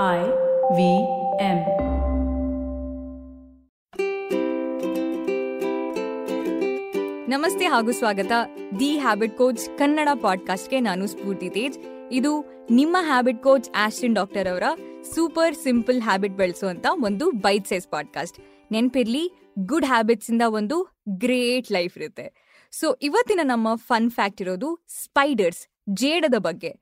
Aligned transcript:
I 0.00 0.20
V 0.74 0.78
M. 1.40 1.56
ನಮಸ್ತೆ 7.30 7.64
ಹಾಗೂ 7.64 7.92
ಸ್ವಾಗತ. 7.92 8.32
ದಿ 8.78 8.98
ಹ್ಯಾಬಿಟ್ 8.98 9.38
ಕೋಚ್ 9.38 9.78
ಕನ್ನಡ 9.78 10.08
ಪಾಡ್ಕಾಸ್ಟ್ಗೆ 10.22 10.80
ನಾನು 10.80 11.06
ಸ್ಫೂರ್ತಿ 11.06 11.50
ತೇಜ್. 11.50 11.78
ಇದು 12.12 12.44
ನಿಮ್ಮ 12.70 12.96
ಹ್ಯಾಬಿಟ್ 13.00 13.42
ಕೋಚ್ 13.42 13.70
ಆಸ್ಟಿನ್ 13.76 14.14
ಡಾಕ್ಟರ್ 14.14 14.48
ಅವರ 14.48 14.62
ಸೂಪರ್ 15.14 15.54
ಸಿಂಪಲ್ 15.54 16.02
ಹ್ಯಾಬಿಟ್ 16.02 16.32
ಬೆಳೆಸುವಂತ 16.32 16.86
ಒಂದು 16.90 17.30
ಬೈಟ್ 17.30 17.68
ಸೈಸ್ 17.68 17.88
ಪಾಡ್ಕಾಸ್ಟ್. 17.88 18.40
ನೆನ್ಪಿರ್ಲಿ, 18.72 19.52
ಗುಡ್ 19.58 19.86
ಹ್ಯಾಬಿಟ್ಸ್ 19.86 20.30
ಇಂದ 20.30 20.42
ಒಂದು 20.46 21.02
ಗ್ರೇಟ್ 21.08 21.72
ಲೈಫ್ 21.72 21.98
ಇರುತ್ತೆ. 21.98 22.52
ಸೊ, 22.70 22.96
ಇವತ್ತಿನ 23.02 23.40
ನಮ್ಮ 23.42 23.74
ಫನ್ 23.74 24.10
ಫ್ಯಾಕ್ಟ್ 24.10 24.42
ಇರೋದು 24.42 24.84
ಸ್ಪೈಡರ್ಸ್, 24.88 25.66
ಜೇಡದ 25.88 26.34
ಬಗ್ಗೆ. 26.38 26.81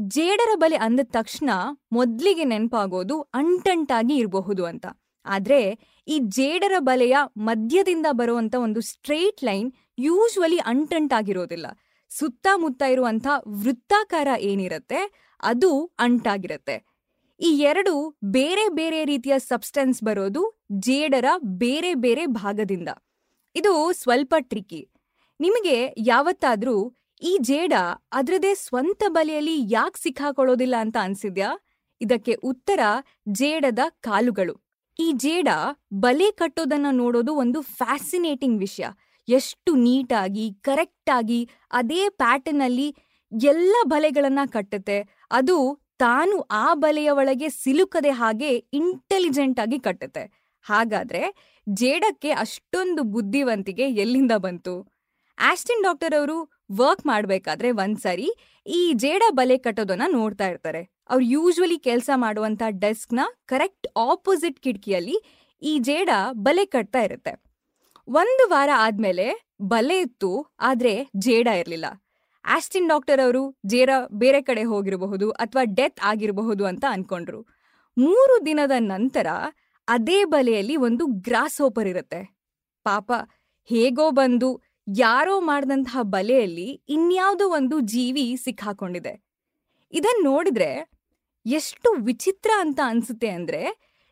ಜೇಡರ 0.00 0.48
ಬಲೆ 0.56 0.76
ಅಂದ 0.76 1.00
ತಕ್ಷಣ 1.02 1.50
ಮೊದ್ಲಿಗೆ 1.92 2.44
ನೆನಪಾಗೋದು 2.44 3.20
ಅಂಟಂಟಾಗಿ 3.20 4.16
ಇರಬಹುದು 4.16 4.64
ಅಂತ. 4.64 4.86
ಆದ್ರೆ 5.24 5.78
ಈ 6.08 6.18
ಜೇಡರ 6.18 6.72
ಬಲೆಯ 6.78 7.16
ಮಧ್ಯದಿಂದ 7.36 8.06
ಬರುವಂತ 8.10 8.54
ಒಂದು 8.54 8.80
ಸ್ಟ್ರೇಟ್ 8.80 9.44
ಲೈನ್ 9.44 9.72
ಯೂಶ್ವಲಿ 9.98 10.58
ಅಂಟಂಟಾಗಿರೋದಿಲ್ಲ. 10.58 11.66
ಸುತ್ತಮುತ್ತ 12.08 12.82
ಇರುವಂಥ 12.82 13.26
ವೃತ್ತಾಕಾರ 13.48 14.28
ಏನಿರತ್ತೆ 14.38 15.30
ಅದು 15.42 15.84
ಅಂಟಾಗಿರತ್ತೆ. 15.98 16.94
ಈ 17.40 17.44
ಎರಡು 17.44 18.18
ಬೇರೆ 18.24 18.68
ಬೇರೆ 18.68 19.04
ರೀತಿಯ 19.04 19.38
ಸಬ್ಸ್ಟೆನ್ಸ್ 19.38 20.02
ಬರೋದು 20.02 20.64
ಜೇಡರ 20.72 21.24
ಬೇರೆ 21.38 21.94
ಬೇರೆ 21.94 22.26
ಭಾಗದಿಂದ. 22.26 22.88
ಇದು 23.54 23.92
ಸ್ವಲ್ಪ 23.92 24.34
ಟ್ರಿಕಿ. 24.38 24.88
ನಿಮಗೆ 25.40 25.94
ಯಾವತ್ತಾದ್ರೂ 25.98 26.94
ಈ 27.24 27.38
ಜೇಡ 27.40 27.72
ಅದರದೇ 28.12 28.54
ಸ್ವಂತ 28.54 29.02
ಬಲೆಯಲ್ಲಿ 29.08 29.72
ಯಾಕೆ 29.72 30.02
ಸಿಕ್ಕಾಕೊಳ್ಳೋದಿಲ್ಲ 30.02 30.74
ಅಂತ 30.78 30.96
ಅನ್ಸಿದ್ಯಾ? 31.00 31.52
ಇದಕ್ಕೆ 32.00 32.32
ಉತ್ತರ 32.32 32.80
ಜೇಡದ 33.28 33.78
ಕಾಲುಗಳು. 34.00 34.60
ಈ 34.98 35.12
ಜೇಡ 35.12 35.48
ಬಲೆ 35.94 36.30
ಕಟ್ಟೋದನ್ನ 36.30 36.86
ನೋಡೋದು 36.90 37.34
ಒಂದು 37.34 37.60
ಫ್ಯಾಸಿನೇಟಿಂಗ್ 37.60 38.60
ವಿಷಯ. 38.60 38.84
ಎಷ್ಟು 39.28 39.74
ನೀಟಾಗಿ, 39.74 40.54
ಕರೆಕ್ಟಾಗಿ 40.54 41.50
ಅದೇ 41.72 42.08
ಪ್ಯಾಟರ್ನ್ 42.08 42.62
ಅಲ್ಲಿ 42.62 42.96
ಎಲ್ಲ 43.42 43.74
ಬಲೆಗಳನ್ನ 43.86 44.38
ಕಟ್ಟುತ್ತೆ. 44.46 45.26
ಅದು 45.30 45.78
ತಾನು 45.98 46.40
ಆ 46.40 46.74
ಬಲೆಯ 46.74 47.10
ಒಳಗೆ 47.10 47.48
ಸಿಲುಕದೆ 47.48 48.10
ಹಾಗೆ 48.10 48.56
ಇಂಟೆಲಿಜೆಂಟ್ 48.56 49.60
ಆಗಿ 49.60 49.78
ಕಟ್ಟುತ್ತೆ. 49.78 50.52
ಹಾಗಾದ್ರೆ 50.62 51.54
ಜೇಡಕ್ಕೆ 51.68 52.30
ಅಷ್ಟೊಂದು 52.30 53.02
ಬುದ್ಧಿವಂತಿಕೆ 53.02 53.82
ಎಲ್ಲಿಂದ 53.82 54.32
ಬಂತು? 54.32 54.94
ಆಸ್ಟಿನ್ 55.38 55.82
ಡಾಕ್ಟರ್ 55.82 56.18
ಅವರು 56.18 56.53
ವರ್ಕ್ 56.72 57.06
ಮಾಡಬೇಕಾದ್ರೆ 57.06 57.70
ಒಂದ್ಸರಿ 57.70 58.34
ಈ 58.66 58.92
ಜೇಡ 58.92 59.22
ಬಲೆ 59.30 59.58
ಕಟ್ಟೋದನ್ನ 59.58 60.02
ನೋಡ್ತಾ 60.12 60.48
ಇರ್ತಾರೆ. 60.48 60.94
ಅವ್ರು 61.10 61.24
ಯೂಶ್ವಲಿ 61.24 61.78
ಕೆಲಸ 61.78 62.10
ಮಾಡುವಂತ 62.14 62.62
ಡೆಸ್ಕ್ನ 62.68 63.20
ಕರೆಕ್ಟ್ 63.46 63.88
ಆಪೋಸಿಟ್ 63.96 64.60
ಕಿಟಕಿಯಲ್ಲಿ 64.60 65.46
ಈ 65.62 65.78
ಜೇಡ 65.78 66.08
ಬಲೆ 66.32 66.64
ಕಟ್ತಾ 66.64 67.00
ಇರುತ್ತೆ. 67.02 67.42
ಒಂದು 68.08 68.50
ವಾರ 68.50 68.70
ಆದ್ಮೇಲೆ 68.76 69.48
ಬಲೆ 69.60 70.00
ಇತ್ತು, 70.00 70.46
ಆದ್ರೆ 70.60 71.10
ಜೇಡ 71.16 71.46
ಇರಲಿಲ್ಲ. 71.46 71.84
ಆಸ್ಟಿನ್ 72.44 72.88
ಡಾಕ್ಟರ್ 72.88 73.20
ಅವರು 73.24 73.56
ಜೇಡ 73.66 73.90
ಬೇರೆ 74.12 74.42
ಕಡೆ 74.42 74.62
ಹೋಗಿರಬಹುದು 74.62 75.30
ಅಥವಾ 75.30 75.64
ಡೆತ್ 75.64 76.00
ಆಗಿರಬಹುದು 76.02 76.66
ಅಂತ 76.66 76.84
ಅನ್ಕೊಂಡ್ರು. 76.90 77.46
ಮೂರು 77.98 78.46
ದಿನದ 78.46 78.70
ನಂತರ 78.78 79.26
ಅದೇ 79.88 80.24
ಬಲೆಯಲ್ಲಿ 80.24 80.76
ಒಂದು 80.76 81.06
ಗ್ರಾಸ್ 81.06 81.60
ಹೋಪರ್ 81.60 81.88
ಇರುತ್ತೆ. 81.88 82.36
ಪಾಪ, 82.84 83.12
ಹೇಗೋ 83.64 84.10
ಬಂದು 84.10 84.60
ಯಾರೋ 84.86 85.40
ಮಾಡಿದಂತಹ 85.40 85.98
ಬಲೆಯಲ್ಲಿ 86.02 86.82
ಇನ್ಯಾವುದೋ 86.88 87.48
ಒಂದು 87.48 87.80
ಜೀವಿ 87.80 88.36
ಸಿಕ್ಕಾಕೊಂಡಿದೆ. 88.36 89.14
ಇದನ್ 89.92 90.24
ನೋಡಿದ್ರೆ 90.24 90.70
ಎಷ್ಟು 91.46 91.90
ವಿಚಿತ್ರ 91.92 92.50
ಅಂತ 92.60 92.80
ಅನ್ಸುತ್ತೆ 92.84 93.28
ಅಂದ್ರೆ 93.28 93.62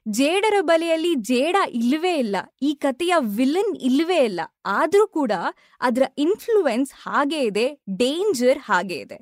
ಜೇಡರ 0.09 0.55
ಬಲೆಯಲ್ಲಿ 0.61 1.15
ಜೇಡ 1.15 1.57
ಇಲ್ಲವೇ 1.71 2.15
ಇಲ್ಲ, 2.15 2.37
ಈ 2.63 2.75
ಕಥೆಯ 2.75 3.15
ವಿಲನ್ 3.19 3.77
ಇಲ್ಲವೇ 3.77 4.25
ಇಲ್ಲ, 4.25 4.41
ಆದರೂ 4.67 5.07
ಕೂಡ 5.07 5.33
ಅದರ 5.81 6.03
ಇನ್ಫ್ಲೂಯೆನ್ಸ್ 6.19 6.93
ಹಾಗೆ 6.97 7.41
ಇದೆ, 7.41 7.67
ಡೇಂಜರ್ 7.97 8.59
ಹಾಗೆ 8.59 8.95
ಇದೆ. 8.95 9.19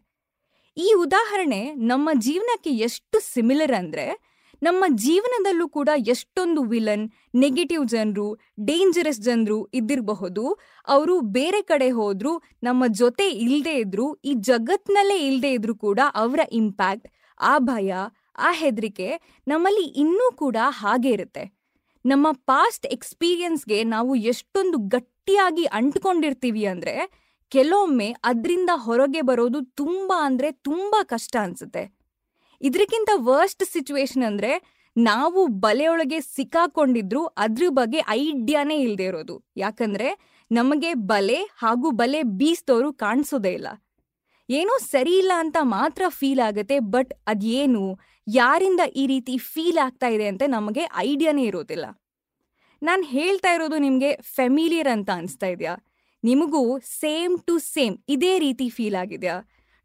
ಈ 0.77 0.95
ಉದಾಹರಣೆ 0.99 1.75
ನಮ್ಮ 1.75 2.11
ಜೀವನಕ್ಕೆ 2.15 2.71
ಎಷ್ಟು 2.71 3.33
ಸಿಮಿಲರ್ 3.33 3.73
ಅಂದ್ರೆ 3.73 4.07
ನಮ್ಮ 4.63 4.85
ಜೀವನದಲ್ಲೂ 4.89 5.69
ಕೂಡ 5.69 5.89
ಎಷ್ಟೊಂದು 5.97 6.63
ವಿಲನ್, 6.63 7.11
ನೆಗೆಟಿವ್ 7.35 7.89
ಜನರು 7.89 8.35
ಡೇಂಜರಸ್ 8.61 9.21
ಜನರು 9.21 9.65
ಇದ್ದಿರಬಹುದು. 9.65 10.59
ಅವರು 10.89 11.21
ಬೇರೆ 11.21 11.63
ಕಡೆ 11.63 11.91
ಹೋದ್ರು, 11.91 12.43
ನಮ್ಮ 12.63 12.85
ಜೊತೆ 12.87 13.31
ಇಲ್ದೇ 13.31 13.75
ಇದ್ರು, 13.75 14.15
ಈ 14.15 14.35
ಜಗತ್ನಲ್ಲೇ 14.35 15.27
ಇಲ್ದೇ 15.27 15.53
ಇದ್ರು 15.53 15.75
ಕೂಡ 15.75 16.01
ಅವರ 16.15 16.41
ಇಂಪ್ಯಾಕ್ಟ್ 16.53 17.09
ಆ 17.41 17.59
ಭಯ, 17.59 17.93
ಆ 18.39 18.53
ಹೆದರಿಕೆ 18.53 19.21
ನಮ್ಮಲ್ಲಿ 19.49 19.87
ಇನ್ನೂ 19.87 20.33
ಕೂಡ 20.37 20.57
ಹಾಗೆ 20.69 21.11
ಇರುತ್ತೆ. 21.11 21.61
ನಮ್ಮ 22.07 22.27
ಪಾಸ್ಟ್ 22.33 22.87
ಎಕ್ಸ್ಪೀರಿಯನ್ಸ್ಗೆ 22.87 23.85
ನಾವು 23.85 24.15
ಎಷ್ಟೊಂದು 24.15 24.79
ಗಟ್ಟಿಯಾಗಿ 24.79 25.65
ಅಂಟ್ಕೊಂಡಿರ್ತೀವಿ 25.65 26.65
ಅಂದ್ರೆ, 26.65 26.95
ಕೆಲವೊಮ್ಮೆ 27.49 28.17
ಅದರಿಂದ 28.25 28.71
ಹೊರಗೆ 28.75 29.21
ಬರೋದು 29.21 29.65
ತುಂಬಾ 29.65 30.25
ಅಂದ್ರೆ 30.25 30.53
ತುಂಬಾ 30.53 31.03
ಕಷ್ಟ 31.03 31.37
ಅನ್ಸುತ್ತೆ. 31.41 32.00
ಇದಕ್ಕಿಂತ 32.61 33.11
ವರ್ಸ್ಟ್ 33.17 33.65
ಸಿಚುವೇಶನ್ 33.65 34.23
ಅಂದ್ರೆ 34.23 34.81
ನಾವು 34.97 35.47
ಬಲೆಯೊಳಗೆ 35.47 36.21
ಸಿಕ್ಕಾಕೊಂಡಿದ್ರು 36.21 37.25
ಅದ್ರ 37.27 37.63
ಬಗ್ಗೆ 37.69 38.01
ಐಡಿಯಾನೇ 38.09 38.77
ಇಲ್ಲದೆ 38.77 39.05
ಇರೋದು. 39.05 39.45
ಯಾಕಂದ್ರೆ 39.57 40.09
ನಮಗೆ 40.51 40.95
ಬಲೆ 40.95 41.39
ಹಾಗೂ 41.57 41.91
ಬಲೆ 41.91 42.23
ಬೀಸ್ತವರು 42.23 42.93
ಕಾಣಿಸೋದೇ 42.93 43.53
ಇಲ್ಲ. 43.53 43.69
ಏನೋ 44.49 44.79
ಸರಿ 44.79 45.19
ಇಲ್ಲ 45.19 45.33
ಅಂತ 45.37 45.57
ಮಾತ್ರ 45.61 46.03
ಫೀಲ್ 46.09 46.41
ಆಗುತ್ತೆ 46.41 46.79
ಬಟ್ 46.79 47.15
ಅದೇನು, 47.27 47.99
ಯಾರಿಂದ 48.29 48.81
ಈ 48.97 49.07
ರೀತಿ 49.07 49.39
ಫೀಲ್ 49.39 49.79
ಆಗ್ತಾ 49.79 50.07
ಇದೆ 50.07 50.27
ಅಂತ 50.27 50.43
ನಮಗೆ 50.47 50.89
ಐಡಿಯಾನೇ 50.97 51.43
ಇರೋದಿಲ್ಲ. 51.43 51.85
ನಾನು 52.83 53.03
ಹೇಳ್ತಾ 53.03 53.53
ಇರೋದು 53.53 53.79
ನಿಮಗೆ 53.79 54.17
ಫೆಮಿಲಿಯರ್ 54.23 54.89
ಅಂತ 54.89 55.11
ಅನಿಸ್ತಾ 55.11 55.47
ಇದೆಯಾ? 55.47 55.75
ನಿಮಗೂ 56.25 56.81
ಸೇಮ್ 56.81 57.39
ಟು 57.47 57.59
ಸೇಮ್ 57.59 57.99
ಇದೇ 58.09 58.39
ರೀತಿ 58.39 58.69
ಫೀಲ್ 58.69 58.95
ಆಗಿದೆಯಾ? 58.95 59.37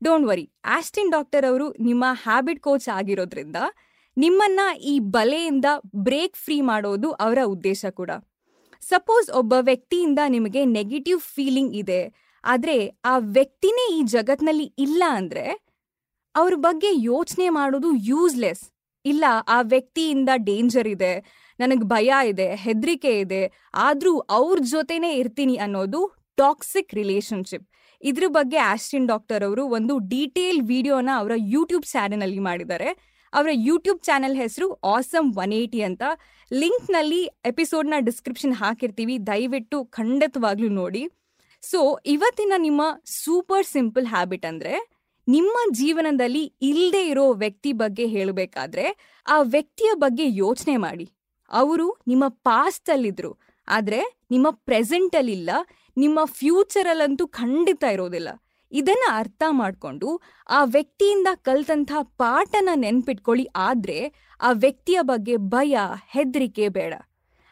ಡೋಂಟ್ 0.01 0.27
ವರಿ 0.29 0.45
ಆಸ್ಟಿನ್ 0.77 1.11
ಡಾಕ್ಟರ್ 1.15 1.45
ಅವರು 1.49 1.67
ನಿಮ್ಮ 1.87 2.05
ಹ್ಯಾಬಿಟ್ 2.23 2.61
ಕೋಚ್ 2.67 2.87
ಆಗಿರೋದ್ರಿಂದ 2.97 3.59
ನಿಮ್ಮನ್ನ 4.17 4.61
ಈ 4.91 4.93
ಬಲೆಯಿಂದ 5.15 5.67
ಬ್ರೇಕ್ 6.07 6.37
ಫ್ರೀ 6.43 6.57
ಮಾಡೋದು 6.61 7.09
ಅವರ 7.25 7.39
ಉದ್ದೇಶ 7.53 7.85
ಕೂಡ. 7.99 8.11
ಸಪೋಸ್ 8.81 9.27
ಒಬ್ಬ 9.39 9.53
ವ್ಯಕ್ತಿಯಿಂದ 9.69 10.19
ನಿಮಗೆ 10.35 10.61
ನೆಗೆಟಿವ್ 10.77 11.21
ಫೀಲಿಂಗ್ 11.35 11.75
ಇದೆ, 11.75 12.01
ಆದ್ರೆ 12.43 12.77
ಆ 13.05 13.13
ವ್ಯಕ್ತಿನೇ 13.37 13.85
ಈ 13.97 14.01
ಜಗತ್ನಲ್ಲಿ 14.15 14.67
ಇಲ್ಲ 14.85 15.03
ಅಂದ್ರೆ 15.19 15.45
ಅವ್ರ 16.35 16.53
ಬಗ್ಗೆ 16.67 16.91
ಯೋಚನೆ 17.11 17.47
ಮಾಡೋದು 17.49 17.89
ಯೂಸ್ಲೆಸ್ 18.11 18.63
ಇಲ್ಲ, 19.05 19.25
ಆ 19.47 19.57
ವ್ಯಕ್ತಿಯಿಂದ 19.73 20.29
ಡೇಂಜರ್ 20.49 20.87
ಇದೆ, 20.87 21.13
ನನಗೆ 21.59 21.85
ಭಯ 21.85 22.13
ಇದೆ, 22.29 22.47
ಹೆದರಿಕೆ 22.55 23.13
ಇದೆ, 23.19 23.41
ಆದ್ರೂ 23.87 24.13
ಅವ್ರ 24.37 24.57
ಜೊತೆನೇ 24.71 25.11
ಇರ್ತೀನಿ 25.13 25.55
ಅನ್ನೋದು 25.55 26.01
ಟಾಕ್ಸಿಕ್ 26.41 26.93
ರಿಲೇಶನ್ಶಿಪ್ 26.99 27.65
ಇದ್ರ 28.09 28.25
ಬಗ್ಗೆ 28.37 28.57
ಆಸ್ಟಿನ್ 28.71 29.09
ಡಾಕ್ಟರ್ 29.11 29.43
ಅವರು 29.47 29.63
ಒಂದು 29.77 29.93
ಡೀಟೇಲ್ 30.13 30.61
ವಿಡಿಯೋನ 30.71 31.09
ಅವರ 31.21 31.33
ಯೂಟ್ಯೂಬ್ 31.53 31.85
ಚಾನೆಲ್ 31.93 32.39
ಮಾಡಿದ್ದಾರೆ. 32.47 32.89
ಅವರ 33.33 33.51
ಯೂಟ್ಯೂಬ್ 33.67 34.01
ಚಾನೆಲ್ 34.07 34.35
ಹೆಸರು 34.41 34.67
ಆಸಮ್ 34.95 35.29
ಒನ್ 35.43 35.53
ಏಯ್ಟಿ 35.59 35.79
ಅಂತ. 35.89 36.03
ಲಿಂಕ್ನಲ್ಲಿ 36.51 37.21
ಎಪಿಸೋಡ್ನ 37.51 37.95
ಡಿಸ್ಕ್ರಿಪ್ಷನ್ 38.07 38.55
ಹಾಕಿರ್ತೀವಿ. 38.61 39.15
ದಯವಿಟ್ಟು 39.29 39.77
ಖಂಡಿತವಾಗ್ಲೂ 39.97 40.69
ನೋಡಿ. 40.81 41.03
ಸೊ 41.63 41.79
ಇವತ್ತಿನ 42.15 42.53
ನಿಮ್ಮ 42.67 42.81
ಸೂಪರ್ 43.21 43.67
ಸಿಂಪಲ್ 43.75 44.07
ಹ್ಯಾಬಿಟ್ 44.13 44.45
ಅಂದ್ರೆ 44.51 44.73
ನಿಮ್ಮ 45.27 45.55
ಜೀವನದಲ್ಲಿ 45.79 46.43
ಇಲ್ಲದೆ 46.69 47.01
ಇರೋ 47.11 47.25
ವ್ಯಕ್ತಿ 47.43 47.71
ಬಗ್ಗೆ 47.81 48.05
ಹೇಳಬೇಕಾದ್ರೆ 48.15 48.85
ಆ 49.25 49.37
ವ್ಯಕ್ತಿಯ 49.55 49.91
ಬಗ್ಗೆ 50.03 50.25
ಯೋಚನೆ 50.43 50.75
ಮಾಡಿ. 50.85 51.07
ಅವರು 51.51 51.87
ನಿಮ್ಮ 52.11 52.25
ಪಾಸ್ಟ್ 52.49 52.89
ಅಲ್ಲಿದ್ರು, 52.95 53.31
ಆದ್ರೆ 53.67 54.01
ನಿಮ್ಮ 54.33 54.47
ಪ್ರೆಸೆಂಟಲ್ಲಿಲ್ಲ 54.67 55.49
ನಿಮ್ಮ 55.97 56.19
ಫ್ಯೂಚರಲ್ಲಂತೂ 56.25 57.27
ಖಂಡಿತ 57.27 57.83
ಇರೋದಿಲ್ಲ. 57.83 58.29
ಇದನ್ನ 58.71 59.05
ಅರ್ಥ 59.11 59.43
ಮಾಡ್ಕೊಂಡು 59.49 60.21
ಆ 60.49 60.63
ವ್ಯಕ್ತಿಯಿಂದ 60.63 61.27
ಕಲ್ತಂಥ 61.33 61.91
ಪಾಠನ 62.01 62.69
ನೆನ್ಪಿಟ್ಕೊಳ್ಳಿ 62.75 63.45
ಆದ್ರೆ 63.55 64.29
ಆ 64.41 64.51
ವ್ಯಕ್ತಿಯ 64.51 64.99
ಬಗ್ಗೆ 65.01 65.37
ಭಯ, 65.37 65.77
ಹೆದರಿಕೆ 66.07 66.69
ಬೇಡ. 66.69 66.93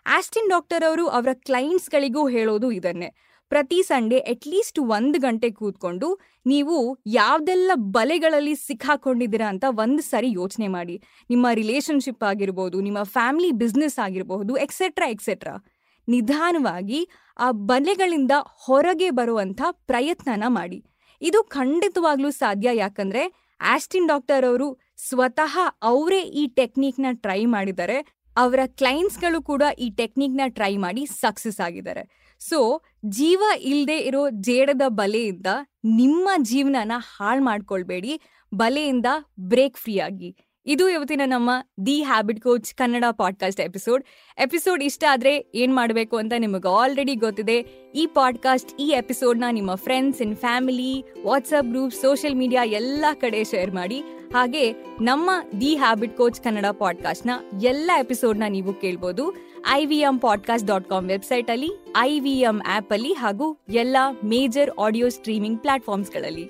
ಆಸ್ಟಿನ್ 0.06 0.50
ಡಾಕ್ಟರ್ 0.50 0.84
ಅವರು 0.88 1.08
ಅವರ 1.08 1.34
ಕ್ಲೈಂಟ್ಸ್ಗಳಿಗೂ 1.34 2.28
ಹೇಳೋದು 2.28 2.72
ಇದನ್ನೇ. 2.72 3.10
ಪ್ರತಿ 3.50 3.84
ಸಂಡೇ 3.84 4.18
ಅಟ್ಲೀಸ್ಟ್ 4.18 4.80
ಒಂದು 4.80 5.20
ಗಂಟೆ 5.20 5.52
ಕೂತ್ಕೊಂಡು 5.52 6.20
ನೀವು 6.46 6.98
ಯಾವ್ದೆಲ್ಲ 7.06 7.72
ಬಲೆಗಳಲ್ಲಿ 7.76 8.56
ಸಿಕ್ಕಾಕೊಂಡಿದ್ದೀರಾ 8.56 9.48
ಅಂತ 9.50 9.66
ಒಂದು 9.70 10.02
ಸರಿ 10.02 10.32
ಯೋಚನೆ 10.32 10.68
ಮಾಡಿ. 10.68 11.04
ನಿಮ್ಮ 11.30 11.48
ರಿಲೇಷನ್ಶಿಪ್ 11.54 12.24
ಆಗಿರ್ಬೋದು, 12.24 12.82
ನಿಮ್ಮ 12.82 13.04
ಫ್ಯಾಮಿಲಿ 13.04 13.52
ಬಿಸ್ನೆಸ್ 13.52 14.00
ಆಗಿರಬಹುದು 14.00 14.56
ಎಕ್ಸೆಟ್ರಾ 14.56 15.10
ಎಕ್ಸೆಟ್ರಾ 15.10 15.73
ನಿಧಾನವಾಗಿ 16.08 17.10
ಆ 17.38 17.52
ಬಲೆಗಳಿಂದ 17.52 18.32
ಹೊರಗೆ 18.42 19.10
ಬರುವಂಥ 19.10 19.62
ಪ್ರಯತ್ನನ 19.70 20.44
ಮಾಡಿ. 20.48 20.86
ಇದು 21.22 21.44
ಖಂಡಿತವಾಗ್ಲೂ 21.44 22.30
ಸಾಧ್ಯ, 22.30 22.70
ಯಾಕಂದ್ರೆ 22.74 23.44
ಆಸ್ಟಿನ್ 23.62 24.08
ಡಾಕ್ಟರ್ 24.08 24.46
ಅವರು 24.46 24.80
ಸ್ವತಃ 24.98 25.60
ಅವರೇ 25.82 26.22
ಈ 26.22 26.48
ಟೆಕ್ನಿಕ್ನ 26.48 27.06
ಟ್ರೈ 27.12 27.46
ಮಾಡಿದ್ದಾರೆ. 27.46 28.24
ಅವರ 28.38 28.60
ಕ್ಲೈಂಟ್ಸ್ಗಳು 28.66 29.42
ಕೂಡ 29.42 29.64
ಈ 29.80 29.90
ಟೆಕ್ನಿಕ್ನ 29.90 30.42
ಟ್ರೈ 30.48 30.78
ಮಾಡಿ 30.78 31.06
ಸಕ್ಸಸ್ 31.06 31.60
ಆಗಿದ್ದಾರೆ. 31.60 32.24
ಸೊ, 32.40 32.82
ಜೀವ 33.06 33.44
ಇಲ್ಲದೆ 33.62 33.98
ಇರೋ 33.98 34.30
ಜೇಡದ 34.30 34.82
ಬಲೆಯಿಂದ 34.88 35.46
ನಿಮ್ಮ 35.86 36.30
ಜೀವನನ 36.42 36.92
ಹಾಳು 36.98 37.44
ಮಾಡ್ಕೊಳ್ಬೇಡಿ. 37.44 38.22
ಬಲೆಯಿಂದ 38.56 39.06
ಬ್ರೇಕ್ 39.40 39.78
ಫ್ರೀ 39.78 40.00
ಆಗಿ. 40.00 40.38
ಇದು 40.66 40.90
ಇವತ್ತಿನ 40.90 41.22
ನಮ್ಮ 41.26 41.52
the 41.86 42.04
habit 42.04 42.42
coach 42.42 42.76
Kannada 42.76 43.04
podcast 43.12 43.62
episode 43.62 44.04
episode 44.38 44.84
ಇಷ್ಟ 44.84 45.04
ಆದ್ರೆ 45.10 45.52
ಏನ್ 45.56 45.76
ಮಾಡಬೇಕು 45.76 46.18
ಅಂತ 46.18 46.34
ನಿಮಗೆ 46.38 46.70
ಆಲ್ರೆಡಿ 46.70 47.16
ಗೊತ್ತಿದೆ. 47.16 47.58
ಈ 47.96 48.06
ಪಾಡ್ಕಾಸ್ಟ್ 48.06 48.82
ಈ 48.82 48.88
ಎಪಿಸೋಡ್ನ 48.88 49.44
ನಿಮ್ಮ 49.52 49.76
friends 49.76 50.22
and 50.22 50.36
family 50.36 51.04
WhatsApp 51.26 51.66
group 51.66 51.94
social 51.94 52.36
media 52.36 52.64
ಎಲ್ಲ 52.64 53.06
ಕಡೆ 53.14 53.44
ಶೇರ್ 53.44 53.72
ಮಾಡಿ. 53.72 54.00
ಹಾಗೆ 54.34 54.72
ನಮ್ಮ 55.02 55.32
ದಿ 55.62 55.76
ಹ್ಯಾಬಿಟ್ 55.76 56.18
ಕೋಚ್ 56.18 56.42
ಕನ್ನಡ 56.42 56.66
ಪಾಡ್ಕಾಸ್ಟ್ನ 56.66 57.32
ಎಲ್ಲ 57.64 57.92
ಎಪಿಸೋಡ್ನ 58.00 58.44
ನೀವು 58.50 58.74
ಕೇಳ್ಬೋದು. 58.74 59.34
I 59.72 59.86
V 59.86 59.98
M 59.98 60.20
podcast 60.20 60.68
dot 60.68 60.90
com 60.90 61.08
website 61.08 61.52
ಅಲ್ಲಿ 61.52 61.70
ಐ 61.98 62.20
ವಿ 62.20 62.32
ಎಂ 62.32 62.62
ಆಪ್ 62.68 62.94
ಅಲ್ಲಿ 62.94 63.14
ಹಾಗೂ 63.14 63.58
ಎಲ್ಲ 63.70 63.98
ಮೇಜರ್ 64.24 64.72
ಆಡಿಯೋ 64.80 65.10
ಸ್ಟ್ರೀಮಿಂಗ್ 65.10 65.60
ಪ್ಲಾಟ್ಫಾರ್ಮ್ಸ್ಗಳಲ್ಲಿ 65.60 66.50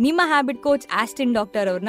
ನಿಮ್ಮ 0.00 0.20
ಹ್ಯಾಬಿಟ್ 0.24 0.62
ಕೋಚ್ 0.62 0.86
ಆಸ್ಟಿನ್ 0.92 1.34
ಡಾಕ್ಟರ್ 1.34 1.68
ಅವ್ರನ್ನ 1.68 1.88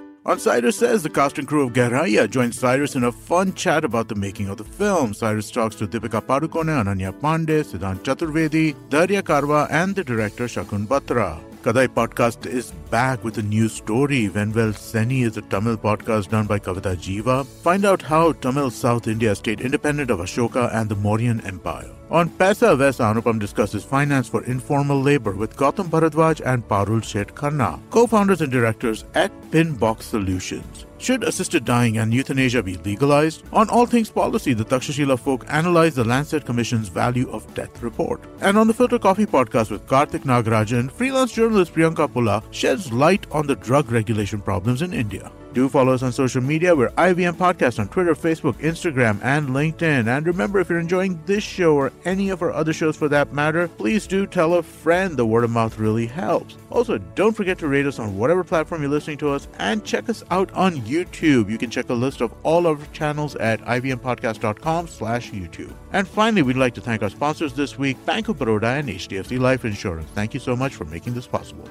On 0.23 0.37
Cyrus 0.37 0.77
Says, 0.77 1.01
the 1.01 1.09
cast 1.09 1.39
and 1.39 1.47
crew 1.47 1.65
of 1.65 1.73
Geraya 1.73 2.29
joined 2.29 2.53
Cyrus 2.53 2.95
in 2.95 3.05
a 3.05 3.11
fun 3.11 3.53
chat 3.55 3.83
about 3.83 4.07
the 4.07 4.13
making 4.13 4.49
of 4.49 4.57
the 4.57 4.63
film. 4.63 5.15
Cyrus 5.15 5.49
talks 5.49 5.75
to 5.77 5.87
Deepika 5.87 6.21
Padukone, 6.21 6.83
Ananya 6.83 7.11
Pandey, 7.11 7.63
Siddhant 7.63 8.03
Chaturvedi, 8.03 8.75
Darya 8.89 9.23
Karwa, 9.23 9.67
and 9.71 9.95
the 9.95 10.03
director 10.03 10.45
Shakun 10.45 10.85
Batra. 10.85 11.41
Kadai 11.63 11.87
podcast 11.87 12.45
is 12.45 12.69
back 12.91 13.23
with 13.23 13.39
a 13.39 13.41
new 13.41 13.67
story. 13.67 14.29
Venwell 14.29 14.75
Seni 14.75 15.23
is 15.23 15.37
a 15.37 15.41
Tamil 15.41 15.77
podcast 15.77 16.29
done 16.29 16.45
by 16.45 16.59
Kavita 16.59 16.95
Jiva. 16.95 17.43
Find 17.43 17.83
out 17.83 18.03
how 18.03 18.33
Tamil 18.33 18.69
South 18.69 19.07
India 19.07 19.33
stayed 19.33 19.59
independent 19.59 20.11
of 20.11 20.19
Ashoka 20.19 20.71
and 20.71 20.87
the 20.87 20.95
Mauryan 20.95 21.43
Empire. 21.47 21.89
On 22.11 22.27
Pesa 22.27 22.77
West, 22.77 22.99
Anupam 22.99 23.39
discusses 23.39 23.85
finance 23.85 24.27
for 24.27 24.43
informal 24.43 25.01
labor 25.01 25.31
with 25.31 25.55
Gautam 25.55 25.87
Bharadwaj 25.87 26.41
and 26.45 26.67
Parul 26.67 27.01
Shet 27.01 27.33
Khanna, 27.33 27.79
co-founders 27.89 28.41
and 28.41 28.51
directors 28.51 29.05
at 29.15 29.31
Pinbox 29.49 30.01
Solutions. 30.01 30.85
Should 30.97 31.23
assisted 31.23 31.63
dying 31.63 31.99
and 31.99 32.13
euthanasia 32.13 32.63
be 32.63 32.75
legalized? 32.79 33.43
On 33.53 33.69
All 33.69 33.85
Things 33.85 34.09
Policy, 34.09 34.51
the 34.53 34.65
Takshashila 34.65 35.17
folk 35.17 35.45
analyze 35.47 35.95
the 35.95 36.03
Lancet 36.03 36.45
Commission's 36.45 36.89
Value 36.89 37.29
of 37.31 37.51
Death 37.53 37.81
report. 37.81 38.21
And 38.41 38.57
on 38.57 38.67
the 38.67 38.73
Filter 38.73 38.99
Coffee 38.99 39.25
podcast 39.25 39.71
with 39.71 39.87
Karthik 39.87 40.25
Nagarajan, 40.25 40.91
freelance 40.91 41.31
journalist 41.31 41.73
Priyanka 41.73 42.09
Pula 42.09 42.43
sheds 42.51 42.91
light 42.91 43.25
on 43.31 43.47
the 43.47 43.55
drug 43.55 43.89
regulation 43.89 44.41
problems 44.41 44.81
in 44.81 44.93
India. 44.93 45.31
Do 45.53 45.67
follow 45.67 45.93
us 45.93 46.01
on 46.01 46.13
social 46.13 46.41
media. 46.41 46.73
We're 46.73 46.91
IVM 46.91 47.33
Podcast 47.33 47.77
on 47.77 47.89
Twitter, 47.89 48.15
Facebook, 48.15 48.53
Instagram, 48.59 49.21
and 49.21 49.49
LinkedIn. 49.49 50.07
And 50.07 50.25
remember, 50.25 50.61
if 50.61 50.69
you're 50.69 50.79
enjoying 50.79 51.21
this 51.25 51.43
show 51.43 51.75
or 51.75 51.91
any 52.05 52.29
of 52.29 52.41
our 52.41 52.53
other 52.53 52.71
shows 52.71 52.95
for 52.95 53.09
that 53.09 53.33
matter, 53.33 53.67
please 53.67 54.07
do 54.07 54.25
tell 54.25 54.53
a 54.53 54.63
friend. 54.63 55.17
The 55.17 55.25
word 55.25 55.43
of 55.43 55.49
mouth 55.49 55.77
really 55.77 56.05
helps. 56.05 56.55
Also, 56.69 56.97
don't 57.15 57.35
forget 57.35 57.57
to 57.59 57.67
rate 57.67 57.85
us 57.85 57.99
on 57.99 58.17
whatever 58.17 58.45
platform 58.45 58.81
you're 58.81 58.89
listening 58.91 59.17
to 59.17 59.29
us 59.29 59.49
and 59.59 59.83
check 59.83 60.07
us 60.07 60.23
out 60.31 60.49
on 60.53 60.77
YouTube. 60.77 61.49
You 61.49 61.57
can 61.57 61.69
check 61.69 61.89
a 61.89 61.93
list 61.93 62.21
of 62.21 62.33
all 62.43 62.65
our 62.65 62.77
channels 62.93 63.35
at 63.35 63.59
ivmpodcast.com 63.61 64.87
slash 64.87 65.31
YouTube. 65.31 65.73
And 65.91 66.07
finally, 66.07 66.43
we'd 66.43 66.55
like 66.55 66.75
to 66.75 66.81
thank 66.81 67.03
our 67.03 67.09
sponsors 67.09 67.53
this 67.53 67.77
week, 67.77 68.03
Bank 68.05 68.29
of 68.29 68.37
Baroda 68.37 68.67
and 68.67 68.87
HDFC 68.87 69.37
Life 69.37 69.65
Insurance. 69.65 70.09
Thank 70.15 70.33
you 70.33 70.39
so 70.39 70.55
much 70.55 70.75
for 70.75 70.85
making 70.85 71.13
this 71.13 71.27
possible. 71.27 71.67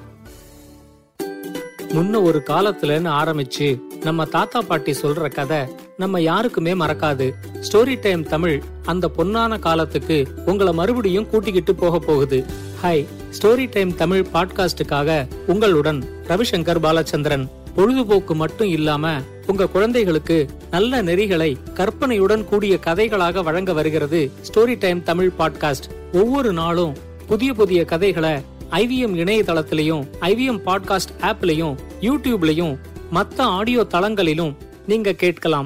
முன்ன 1.93 2.23
ஒரு 2.23 2.43
காலத்துலன்னு 2.45 3.09
ஆரம்பிச்சு 3.11 3.81
நம்ம 4.03 4.25
தாத்தா 4.25 4.61
பாட்டி 4.61 4.91
சொல்ற 4.91 5.33
கதை 5.33 5.57
நம்ம 5.97 6.21
யாருக்குமே 6.21 6.73
மறக்காது. 6.73 7.33
ஸ்டோரி 7.61 7.99
டைம் 7.99 8.23
தமிழ் 8.23 8.61
அந்த 8.83 9.09
பொன்னான 9.17 9.59
காலத்துக்கு 9.59 10.27
உங்களை 10.45 10.73
மறுபடியும் 10.73 11.29
கூட்டிக்கிட்டு 11.29 11.75
போக 11.75 11.99
போகுது. 11.99 12.45
ஹாய் 12.83 13.05
ஸ்டோரி 13.31 13.67
டைம் 13.71 13.95
தமிழ் 13.95 14.25
பாட்காஸ்டுக்காக 14.33 15.27
உங்களுடன் 15.47 16.03
ரவிசங்கர் 16.27 16.81
பாலச்சந்திரன். 16.81 17.45
பொழுதுபோக்கு 17.75 18.35
மட்டும் 18.35 18.67
இல்லாம 18.67 19.21
உங்க 19.47 19.67
குழந்தைகளுக்கு 19.67 20.49
நல்ல 20.71 21.03
நெறிகளை 21.03 21.55
கற்பனையுடன் 21.73 22.43
கூடிய 22.43 22.77
கதைகளாக 22.85 23.43
வழங்க 23.43 23.73
வருகிறது 23.73 24.31
ஸ்டோரி 24.47 24.77
டைம் 24.79 25.03
தமிழ் 25.03 25.31
பாட்காஸ்ட் 25.39 25.89
ஒவ்வொரு 26.13 26.53
நாளும் 26.53 26.95
புதிய 27.27 27.53
புதிய 27.53 27.85
கதைகளை 27.85 28.33
ஐவிஎம் 28.71 29.15
இணையதளத்திலையும் 29.15 30.03
ஐவிஎம் 30.21 30.61
பாட்காஸ்ட் 30.65 31.13
ஆப்லயும் 31.21 31.75
யூடியூப்லயும் 32.01 32.77
மத்த 33.13 33.37
ஆடியோ 33.37 33.85
தளங்களிலும் 33.89 34.55
நீங்க 34.87 35.13
கேட்கலாம். 35.13 35.65